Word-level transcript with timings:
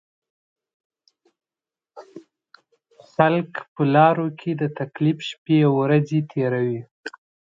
خلک 3.09 3.51
په 3.73 3.81
لارو 3.95 4.27
کې 4.39 4.51
د 4.61 4.63
تکلیف 4.79 5.17
شپېورځې 5.29 6.19
تېروي. 6.31 6.81